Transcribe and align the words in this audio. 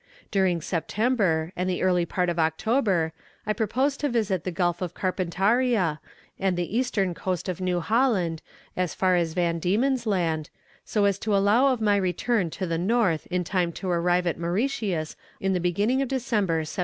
During 0.31 0.61
September, 0.61 1.51
and 1.55 1.69
the 1.69 1.83
early 1.83 2.07
part 2.07 2.27
of 2.27 2.39
October, 2.39 3.13
I 3.45 3.53
propose 3.53 3.95
to 3.97 4.09
visit 4.09 4.45
the 4.45 4.51
Gulf 4.51 4.81
of 4.81 4.95
Carpentaria, 4.95 5.99
and 6.39 6.57
the 6.57 6.75
eastern 6.75 7.13
coast 7.13 7.47
of 7.47 7.61
New 7.61 7.81
Holland, 7.81 8.41
as 8.75 8.95
far 8.95 9.15
as 9.15 9.33
Van 9.35 9.59
Diemen's 9.59 10.07
Land, 10.07 10.49
so 10.83 11.05
as 11.05 11.19
to 11.19 11.37
allow 11.37 11.67
of 11.71 11.81
my 11.81 11.97
return 11.97 12.49
to 12.49 12.65
the 12.65 12.79
north 12.79 13.27
in 13.27 13.43
time 13.43 13.71
to 13.73 13.89
arrive 13.91 14.25
at 14.25 14.39
Mauritius 14.39 15.15
in 15.39 15.53
the 15.53 15.59
beginning 15.59 16.01
of 16.01 16.07
December, 16.07 16.61
1788." 16.65 16.79